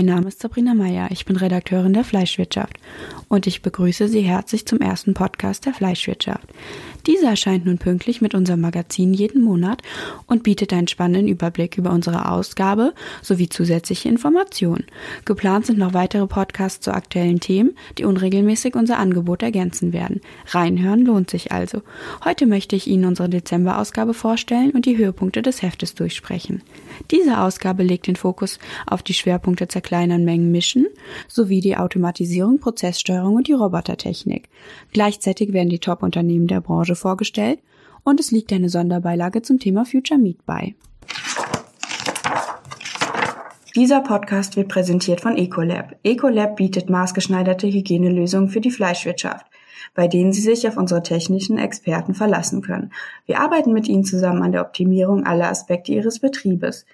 [0.00, 2.78] mein Name ist Sabrina Meyer, ich bin Redakteurin der Fleischwirtschaft
[3.28, 6.48] und ich begrüße Sie herzlich zum ersten Podcast der Fleischwirtschaft.
[7.06, 9.82] Dieser erscheint nun pünktlich mit unserem Magazin jeden Monat
[10.26, 14.86] und bietet einen spannenden Überblick über unsere Ausgabe sowie zusätzliche Informationen.
[15.26, 20.22] Geplant sind noch weitere Podcasts zu aktuellen Themen, die unregelmäßig unser Angebot ergänzen werden.
[20.46, 21.82] Reinhören lohnt sich also.
[22.24, 26.62] Heute möchte ich Ihnen unsere Dezemberausgabe vorstellen und die Höhepunkte des Heftes durchsprechen.
[27.10, 30.86] Diese Ausgabe legt den Fokus auf die Schwerpunkte zerkleinern Mengen mischen
[31.28, 34.48] sowie die Automatisierung, Prozesssteuerung und die Robotertechnik.
[34.92, 37.60] Gleichzeitig werden die Top-Unternehmen der Branche vorgestellt
[38.04, 40.74] und es liegt eine Sonderbeilage zum Thema Future Meat bei.
[43.76, 45.94] Dieser Podcast wird präsentiert von Ecolab.
[46.02, 49.46] Ecolab bietet maßgeschneiderte Hygienelösungen für die Fleischwirtschaft,
[49.94, 52.92] bei denen Sie sich auf unsere technischen Experten verlassen können.
[53.26, 56.86] Wir arbeiten mit Ihnen zusammen an der Optimierung aller Aspekte Ihres Betriebes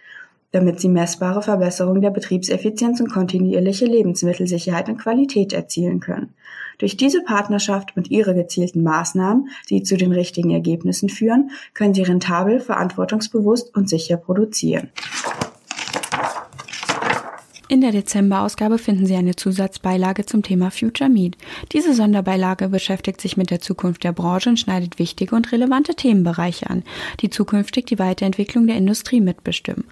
[0.53, 6.35] damit sie messbare Verbesserung der Betriebseffizienz und kontinuierliche Lebensmittelsicherheit und Qualität erzielen können.
[6.79, 12.03] Durch diese Partnerschaft und ihre gezielten Maßnahmen, die zu den richtigen Ergebnissen führen, können sie
[12.03, 14.91] rentabel, verantwortungsbewusst und sicher produzieren.
[17.69, 21.37] In der Dezemberausgabe finden Sie eine Zusatzbeilage zum Thema Future Meat.
[21.73, 26.71] Diese Sonderbeilage beschäftigt sich mit der Zukunft der Branche und schneidet wichtige und relevante Themenbereiche
[26.71, 26.85] an,
[27.21, 29.83] die zukünftig die Weiterentwicklung der Industrie mitbestimmen.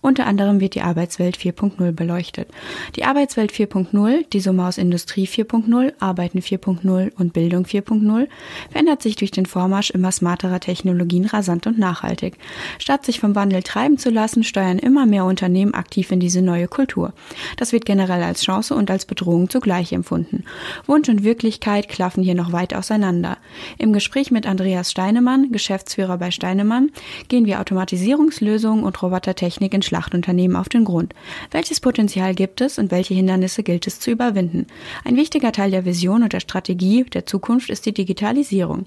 [0.00, 2.46] Unter anderem wird die Arbeitswelt 4.0 beleuchtet.
[2.94, 8.28] Die Arbeitswelt 4.0, die Summe aus Industrie 4.0, Arbeiten 4.0 und Bildung 4.0,
[8.70, 12.38] verändert sich durch den Vormarsch immer smarterer Technologien rasant und nachhaltig.
[12.78, 16.68] Statt sich vom Wandel treiben zu lassen, steuern immer mehr Unternehmen aktiv in diese neue
[16.68, 17.12] Kultur.
[17.56, 20.44] Das wird generell als Chance und als Bedrohung zugleich empfunden.
[20.86, 23.38] Wunsch und Wirklichkeit klaffen hier noch weit auseinander.
[23.78, 26.90] Im Gespräch mit Andreas Steinemann, Geschäftsführer bei Steinemann,
[27.28, 31.14] gehen wir Automatisierungslösungen und Robotertechnik in Schlachtunternehmen auf den Grund.
[31.50, 34.66] Welches Potenzial gibt es und welche Hindernisse gilt es zu überwinden?
[35.04, 38.86] Ein wichtiger Teil der Vision und der Strategie der Zukunft ist die Digitalisierung.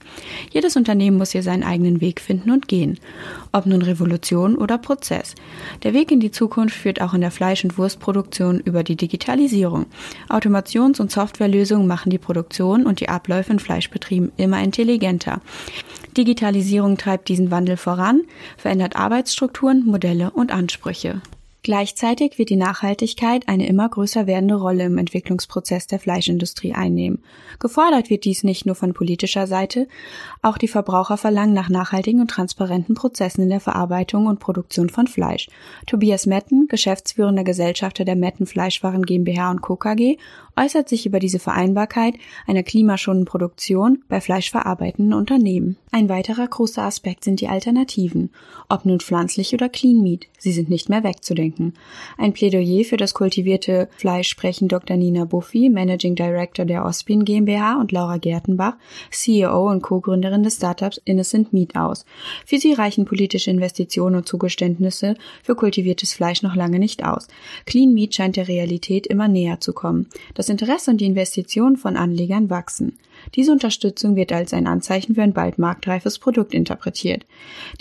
[0.51, 3.00] Jedes Unternehmen muss hier seinen eigenen Weg finden und gehen.
[3.51, 5.35] Ob nun Revolution oder Prozess.
[5.84, 8.97] Der Weg in die Zukunft führt auch in der Fleisch- und Wurstproduktion Produktion über die
[8.97, 9.85] Digitalisierung.
[10.27, 15.39] Automations- und Softwarelösungen machen die Produktion und die Abläufe in Fleischbetrieben immer intelligenter.
[16.17, 18.23] Digitalisierung treibt diesen Wandel voran,
[18.57, 21.21] verändert Arbeitsstrukturen, Modelle und Ansprüche.
[21.67, 27.22] Gleichzeitig wird die Nachhaltigkeit eine immer größer werdende Rolle im Entwicklungsprozess der Fleischindustrie einnehmen.
[27.59, 29.89] Gefordert wird dies nicht nur von politischer Seite,
[30.41, 35.07] auch die Verbraucher verlangen nach nachhaltigen und transparenten Prozessen in der Verarbeitung und Produktion von
[35.07, 35.50] Fleisch.
[35.88, 39.75] Tobias Metten, geschäftsführender Gesellschafter der Metten Fleischwaren GmbH und Co.
[39.75, 40.16] KG,
[40.55, 42.16] äußert sich über diese Vereinbarkeit
[42.47, 45.75] einer klimaschonenden Produktion bei fleischverarbeitenden Unternehmen.
[45.91, 48.31] Ein weiterer großer Aspekt sind die Alternativen,
[48.69, 50.28] ob nun pflanzlich oder Clean Meat.
[50.39, 51.73] Sie sind nicht mehr wegzudenken denken.
[52.18, 54.97] Ein Plädoyer für das kultivierte Fleisch sprechen Dr.
[54.97, 58.75] Nina Buffy, Managing Director der Ospin GmbH und Laura Gertenbach,
[59.12, 62.06] CEO und Co-Gründerin des Startups Innocent Meat aus.
[62.46, 67.28] Für sie reichen politische Investitionen und Zugeständnisse für kultiviertes Fleisch noch lange nicht aus.
[67.66, 70.07] Clean Meat scheint der Realität immer näher zu kommen.
[70.34, 72.97] Das Interesse und die Investitionen von Anlegern wachsen.
[73.35, 77.25] Diese Unterstützung wird als ein Anzeichen für ein bald marktreifes Produkt interpretiert.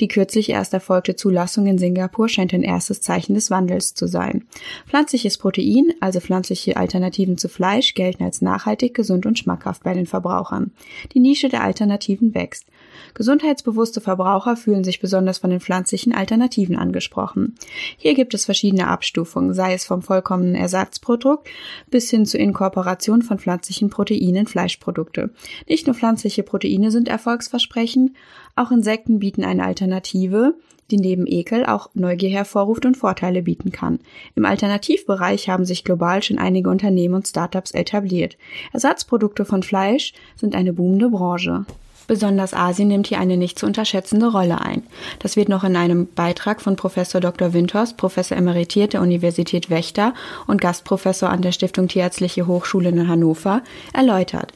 [0.00, 4.47] Die kürzlich erst erfolgte Zulassung in Singapur scheint ein erstes Zeichen des Wandels zu sein.
[4.86, 10.06] Pflanzliches Protein, also pflanzliche Alternativen zu Fleisch, gelten als nachhaltig, gesund und schmackhaft bei den
[10.06, 10.72] Verbrauchern.
[11.12, 12.66] Die Nische der Alternativen wächst.
[13.14, 17.54] Gesundheitsbewusste Verbraucher fühlen sich besonders von den pflanzlichen Alternativen angesprochen.
[17.96, 21.48] Hier gibt es verschiedene Abstufungen, sei es vom vollkommenen Ersatzprodukt
[21.90, 25.30] bis hin zur Inkorporation von pflanzlichen Proteinen in Fleischprodukte.
[25.68, 28.12] Nicht nur pflanzliche Proteine sind erfolgsversprechend,
[28.54, 30.54] auch Insekten bieten eine Alternative,
[30.90, 33.98] die neben Ekel auch Neugier hervorruft und Vorteile bieten kann.
[34.34, 38.36] Im Alternativbereich haben sich global schon einige Unternehmen und Startups etabliert.
[38.72, 41.66] Ersatzprodukte von Fleisch sind eine boomende Branche.
[42.06, 44.82] Besonders Asien nimmt hier eine nicht zu unterschätzende Rolle ein.
[45.18, 47.53] Das wird noch in einem Beitrag von Professor Dr.
[47.53, 50.14] Windhorst, Professor emeritiert der Universität Wächter
[50.47, 53.62] und Gastprofessor an der Stiftung Tierärztliche Hochschule in Hannover
[53.92, 54.53] erläutert.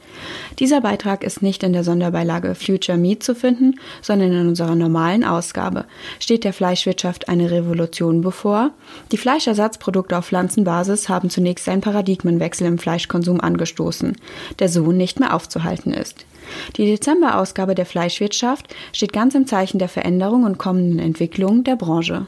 [0.59, 5.23] Dieser Beitrag ist nicht in der Sonderbeilage Future Meat zu finden, sondern in unserer normalen
[5.23, 5.85] Ausgabe.
[6.19, 8.71] Steht der Fleischwirtschaft eine Revolution bevor?
[9.11, 14.15] Die Fleischersatzprodukte auf Pflanzenbasis haben zunächst einen Paradigmenwechsel im Fleischkonsum angestoßen,
[14.59, 16.25] der so nicht mehr aufzuhalten ist.
[16.77, 22.25] Die Dezemberausgabe der Fleischwirtschaft steht ganz im Zeichen der Veränderung und kommenden Entwicklung der Branche.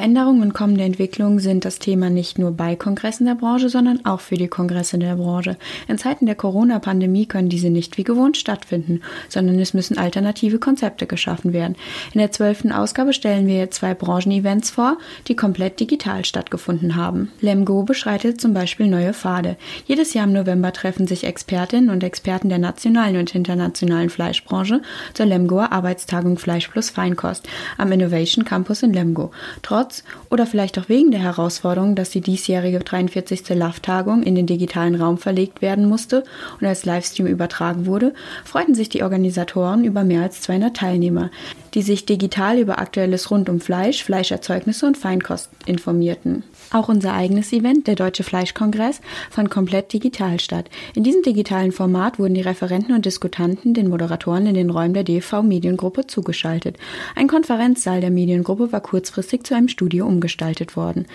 [0.00, 4.20] Veränderungen und kommende Entwicklungen sind das Thema nicht nur bei Kongressen der Branche, sondern auch
[4.20, 5.58] für die Kongresse der Branche.
[5.88, 11.06] In Zeiten der Corona-Pandemie können diese nicht wie gewohnt stattfinden, sondern es müssen alternative Konzepte
[11.06, 11.76] geschaffen werden.
[12.14, 14.96] In der zwölften Ausgabe stellen wir zwei Branchenevents vor,
[15.28, 17.30] die komplett digital stattgefunden haben.
[17.42, 19.58] Lemgo beschreitet zum Beispiel neue Pfade.
[19.84, 24.80] Jedes Jahr im November treffen sich Expertinnen und Experten der nationalen und internationalen Fleischbranche
[25.12, 29.30] zur Lemgoer Arbeitstagung Fleisch plus Feinkost am Innovation Campus in Lemgo.
[29.60, 29.89] Trotz
[30.30, 33.48] oder vielleicht auch wegen der Herausforderung, dass die diesjährige 43.
[33.50, 36.24] LAF-Tagung in den digitalen Raum verlegt werden musste
[36.60, 38.14] und als Livestream übertragen wurde,
[38.44, 41.30] freuten sich die Organisatoren über mehr als 200 Teilnehmer,
[41.74, 46.44] die sich digital über Aktuelles rund um Fleisch, Fleischerzeugnisse und Feinkost informierten.
[46.72, 49.00] Auch unser eigenes Event, der Deutsche Fleischkongress,
[49.30, 50.70] fand komplett digital statt.
[50.94, 55.04] In diesem digitalen Format wurden die Referenten und Diskutanten den Moderatoren in den Räumen der
[55.04, 56.76] DV Mediengruppe zugeschaltet.
[57.16, 61.06] Ein Konferenzsaal der Mediengruppe war kurzfristig zu einem Studio umgestaltet worden.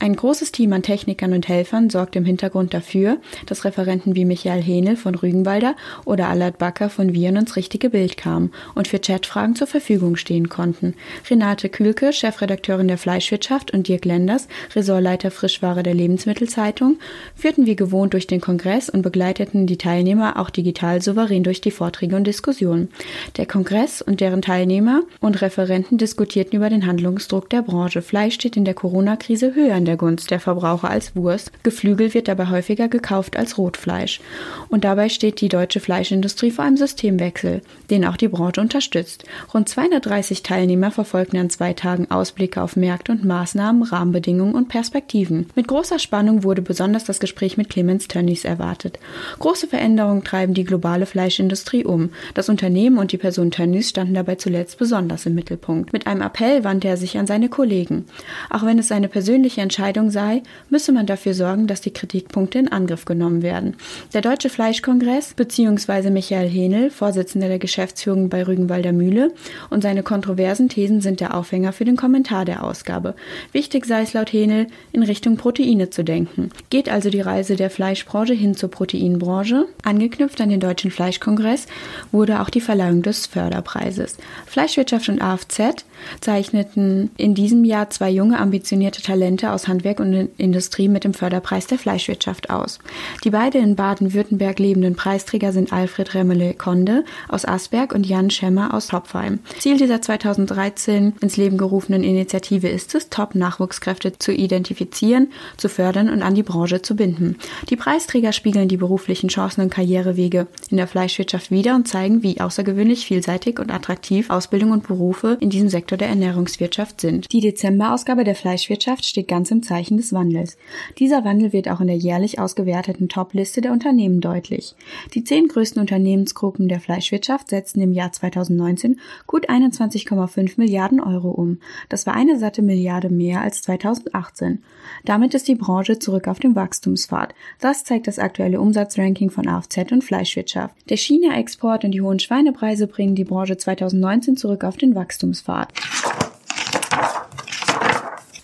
[0.00, 4.62] Ein großes Team an Technikern und Helfern sorgte im Hintergrund dafür, dass Referenten wie Michael
[4.62, 9.54] Henel von Rügenwalder oder Allard Backer von Viren ins richtige Bild kamen und für Chatfragen
[9.54, 10.94] zur Verfügung stehen konnten.
[11.28, 16.98] Renate Kühlke, Chefredakteurin der Fleischwirtschaft und Dirk Lenders, Ressortleiter Frischware der Lebensmittelzeitung,
[17.34, 21.70] führten wie gewohnt durch den Kongress und begleiteten die Teilnehmer auch digital souverän durch die
[21.70, 22.88] Vorträge und Diskussionen.
[23.36, 28.02] Der Kongress und deren Teilnehmer und Referenten diskutierten über den Handlungsdruck der Branche.
[28.02, 31.50] Fleisch steht in der Corona-Krise höher in der Gunst der Verbraucher als Wurst.
[31.62, 34.20] Geflügel wird dabei häufiger gekauft als Rotfleisch.
[34.68, 39.24] Und dabei steht die deutsche Fleischindustrie vor einem Systemwechsel, den auch die Branche unterstützt.
[39.52, 39.68] Rund
[40.00, 45.46] 230 Teilnehmer verfolgten an zwei Tagen Ausblicke auf Märkte und Maßnahmen, Rahmenbedingungen und Perspektiven.
[45.54, 48.98] Mit großer Spannung wurde besonders das Gespräch mit Clemens Tönnies erwartet.
[49.38, 52.10] Große Veränderungen treiben die globale Fleischindustrie um.
[52.34, 55.92] Das Unternehmen und die Person Tönnies standen dabei zuletzt besonders im Mittelpunkt.
[55.92, 58.06] Mit einem Appell wandte er sich an seine Kollegen.
[58.50, 62.72] Auch wenn es seine persönliche Entscheidung sei, müsse man dafür sorgen, dass die Kritikpunkte in
[62.72, 63.76] Angriff genommen werden.
[64.12, 66.10] Der Deutsche Fleischkongress bzw.
[66.10, 69.32] Michael Henel, Vorsitzender der Geschäftsführung bei Rügenwalder Mühle,
[69.70, 73.14] und seine kontroversen Thesen sind der Aufhänger für den Kommentar der Ausgabe.
[73.52, 76.48] Wichtig sei es laut Henel, in Richtung Proteine zu denken.
[76.70, 79.66] Geht also die Reise der Fleischbranche hin zur Proteinbranche?
[79.82, 81.66] Angeknüpft an den Deutschen Fleischkongress
[82.12, 84.16] wurde auch die Verleihung des Förderpreises.
[84.46, 85.84] Fleischwirtschaft und AFZ
[86.22, 91.66] zeichneten in diesem Jahr zwei junge, ambitionierte Talente aus Handwerk und Industrie mit dem Förderpreis
[91.66, 92.78] der Fleischwirtschaft aus.
[93.22, 98.86] Die beiden in Baden-Württemberg lebenden Preisträger sind Alfred Remmele-Konde aus Asberg und Jan Schemmer aus
[98.86, 99.40] Topfheim.
[99.58, 106.22] Ziel dieser 2013 ins Leben gerufenen Initiative ist es, Top-Nachwuchskräfte zu identifizieren, zu fördern und
[106.22, 107.36] an die Branche zu binden.
[107.70, 112.40] Die Preisträger spiegeln die beruflichen Chancen und Karrierewege in der Fleischwirtschaft wider und zeigen, wie
[112.40, 117.32] außergewöhnlich vielseitig und attraktiv Ausbildung und Berufe in diesem Sektor der Ernährungswirtschaft sind.
[117.32, 120.56] Die Dezemberausgabe der Fleischwirtschaft steht ganz im Zeichen des Wandels.
[120.98, 124.74] Dieser Wandel wird auch in der jährlich ausgewerteten Top-Liste der Unternehmen deutlich.
[125.14, 131.58] Die zehn größten Unternehmensgruppen der Fleischwirtschaft setzten im Jahr 2019 gut 21,5 Milliarden Euro um.
[131.88, 134.62] Das war eine satte Milliarde mehr als 2018.
[135.04, 137.34] Damit ist die Branche zurück auf dem Wachstumspfad.
[137.60, 140.74] Das zeigt das aktuelle Umsatzranking von AFZ und Fleischwirtschaft.
[140.88, 145.72] Der China-Export und die hohen Schweinepreise bringen die Branche 2019 zurück auf den Wachstumspfad.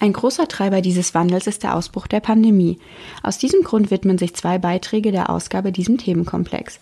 [0.03, 2.79] Ein großer Treiber dieses Wandels ist der Ausbruch der Pandemie.
[3.23, 6.81] Aus diesem Grund widmen sich zwei Beiträge der Ausgabe diesem Themenkomplex.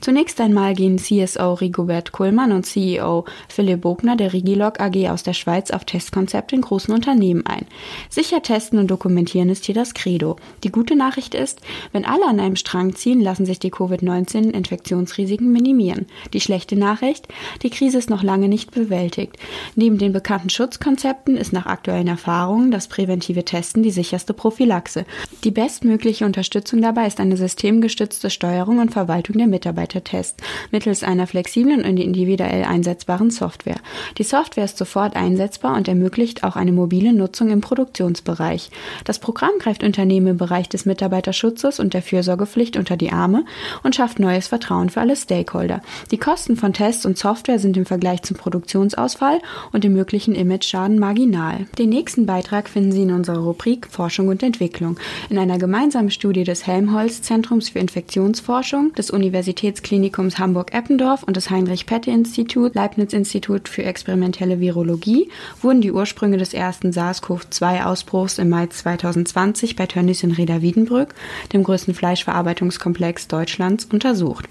[0.00, 5.32] Zunächst einmal gehen CSO Rigobert Kuhlmann und CEO Philipp Bogner der Rigilog AG aus der
[5.32, 7.66] Schweiz auf Testkonzepte in großen Unternehmen ein.
[8.10, 10.34] Sicher testen und dokumentieren ist hier das Credo.
[10.64, 11.60] Die gute Nachricht ist,
[11.92, 16.06] wenn alle an einem Strang ziehen, lassen sich die Covid-19-Infektionsrisiken minimieren.
[16.32, 17.28] Die schlechte Nachricht,
[17.62, 19.36] die Krise ist noch lange nicht bewältigt.
[19.76, 25.04] Neben den bekannten Schutzkonzepten ist nach aktuellen Erfahrungen Erfahrung das präventive Testen die sicherste Prophylaxe.
[25.44, 31.84] Die bestmögliche Unterstützung dabei ist eine systemgestützte Steuerung und Verwaltung der Mitarbeitertests mittels einer flexiblen
[31.84, 33.76] und individuell einsetzbaren Software.
[34.16, 38.70] Die Software ist sofort einsetzbar und ermöglicht auch eine mobile Nutzung im Produktionsbereich.
[39.04, 43.44] Das Programm greift Unternehmen im Bereich des Mitarbeiterschutzes und der Fürsorgepflicht unter die Arme
[43.82, 45.82] und schafft neues Vertrauen für alle Stakeholder.
[46.10, 49.40] Die Kosten von Tests und Software sind im Vergleich zum Produktionsausfall
[49.72, 51.66] und dem möglichen Image-Schaden marginal.
[51.78, 55.00] Den nächsten Beitrag Beitrag finden Sie in unserer Rubrik Forschung und Entwicklung.
[55.30, 62.76] In einer gemeinsamen Studie des Helmholtz Zentrums für Infektionsforschung, des Universitätsklinikums Hamburg-Eppendorf und des Heinrich-Pette-Institut,
[62.76, 65.28] Leibniz-Institut für experimentelle Virologie
[65.60, 71.16] wurden die Ursprünge des ersten SARS-CoV-2-Ausbruchs im Mai 2020 bei Tönnies in Reda-Wiedenbrück,
[71.52, 74.48] dem größten Fleischverarbeitungskomplex Deutschlands, untersucht.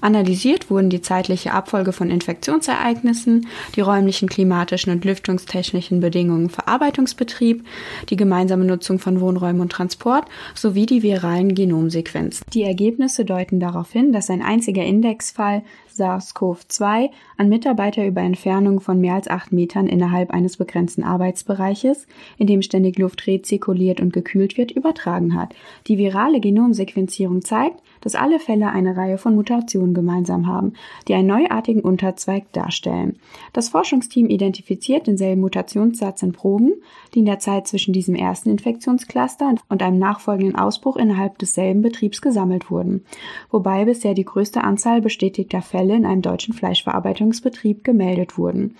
[0.00, 7.64] Analysiert wurden die zeitliche Abfolge von Infektionsereignissen, die räumlichen, klimatischen und lüftungstechnischen Bedingungen Verarbeitungsbetriebs Betrieb,
[8.10, 12.44] die gemeinsame Nutzung von Wohnräumen und Transport sowie die viralen Genomsequenzen.
[12.52, 15.62] Die Ergebnisse deuten darauf hin, dass ein einziger Indexfall
[15.96, 22.06] SARS-CoV-2 an Mitarbeiter über Entfernung von mehr als acht Metern innerhalb eines begrenzten Arbeitsbereiches,
[22.38, 25.54] in dem ständig Luft rezirkuliert und gekühlt wird, übertragen hat.
[25.86, 30.74] Die virale Genomsequenzierung zeigt, dass alle Fälle eine Reihe von Mutationen gemeinsam haben,
[31.08, 33.16] die einen neuartigen Unterzweig darstellen.
[33.52, 36.72] Das Forschungsteam identifiziert denselben Mutationssatz in Proben,
[37.14, 42.20] die in der Zeit zwischen diesem ersten Infektionscluster und einem nachfolgenden Ausbruch innerhalb desselben Betriebs
[42.20, 43.04] gesammelt wurden,
[43.48, 48.74] wobei bisher die größte Anzahl bestätigter Fälle in einem deutschen Fleischverarbeitungsbetrieb gemeldet wurden.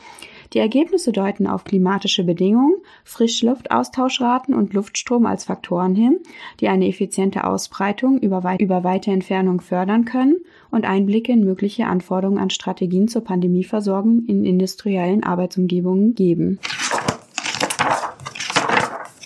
[0.54, 6.18] Die Ergebnisse deuten auf klimatische Bedingungen, Frischluftaustauschraten und Luftstrom als Faktoren hin,
[6.58, 10.38] die eine effiziente Ausbreitung über, wei über weite Entfernung fördern können
[10.72, 16.58] und Einblicke in mögliche Anforderungen an Strategien zur Pandemieversorgung in industriellen Arbeitsumgebungen geben.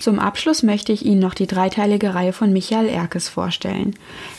[0.07, 3.97] Zum Abschluss möchte ich Ihnen noch die dreiteilige Reihe von Michael Erkes vorstellen.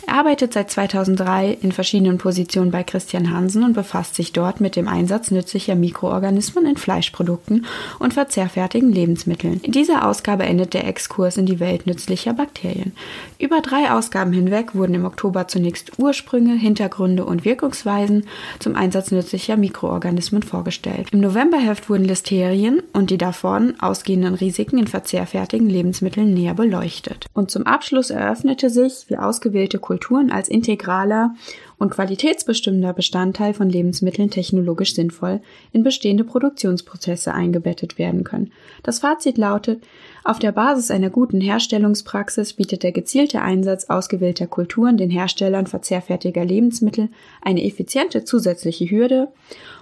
[0.07, 4.77] Er arbeitet seit 2003 in verschiedenen Positionen bei Christian Hansen und befasst sich dort mit
[4.77, 7.65] dem Einsatz nützlicher Mikroorganismen in Fleischprodukten
[7.99, 9.59] und verzehrfertigen Lebensmitteln.
[9.61, 12.93] In dieser Ausgabe endet der Exkurs in die Welt nützlicher Bakterien.
[13.37, 18.25] Über drei Ausgaben hinweg wurden im Oktober zunächst Ursprünge, Hintergründe und Wirkungsweisen
[18.59, 21.09] zum Einsatz nützlicher Mikroorganismen vorgestellt.
[21.11, 27.25] Im Novemberheft wurden Listerien und die davon ausgehenden Risiken in verzehrfertigen Lebensmitteln näher beleuchtet.
[27.33, 31.33] Und zum Abschluss eröffnete sich, wie ausgewählte Kulturen als integraler
[31.79, 35.41] und qualitätsbestimmender Bestandteil von Lebensmitteln technologisch sinnvoll
[35.71, 38.51] in bestehende Produktionsprozesse eingebettet werden können.
[38.83, 39.83] Das Fazit lautet,
[40.23, 46.43] auf der Basis einer guten Herstellungspraxis bietet der gezielte Einsatz ausgewählter Kulturen den Herstellern verzehrfertiger
[46.43, 47.09] Lebensmittel
[47.41, 49.29] eine effiziente zusätzliche Hürde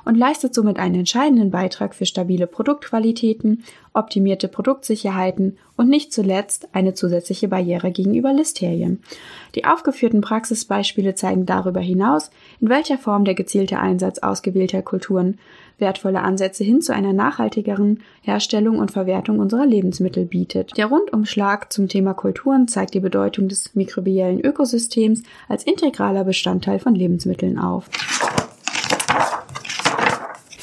[0.04, 6.94] und leistet somit einen entscheidenden Beitrag für stabile Produktqualitäten, optimierte Produktsicherheiten und nicht zuletzt eine
[6.94, 9.02] zusätzliche Barriere gegenüber Listerien.
[9.56, 15.38] Die aufgeführten Praxisbeispiele zeigen darüber hinaus, in welcher Form der gezielte Einsatz ausgewählter Kulturen
[15.78, 20.78] wertvolle Ansätze hin zu einer nachhaltigeren Herstellung und Verwertung unserer Lebensmittel bietet.
[20.78, 26.96] Der Rundumschlag zum Thema Kulturen zeigt die Bedeutung des mikrobiellen Ökosystems als integraler Bestandteil von
[26.96, 27.90] Lebensmitteln auf.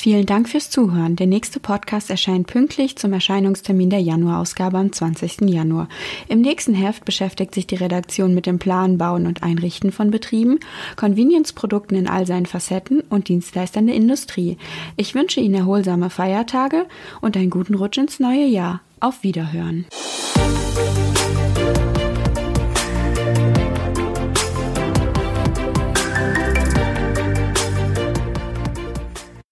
[0.02, 1.14] Vielen Dank fürs Zuhören.
[1.14, 5.42] Der nächste Podcast erscheint pünktlich zum Erscheinungstermin der Januarausgabe am 20.
[5.42, 5.88] Januar.
[6.26, 10.58] Im nächsten Heft beschäftigt sich die Redaktion mit dem Planen, Bauen und Einrichten von Betrieben,
[10.96, 14.56] Convenience-Produkten in all seinen Facetten und Dienstleistern der Industrie.
[14.96, 16.86] Ich wünsche Ihnen erholsame Feiertage
[17.20, 18.80] und einen guten Rutsch ins neue Jahr.
[18.98, 19.86] Auf Wiederhören.